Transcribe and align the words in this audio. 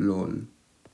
Lol. 0.00 0.59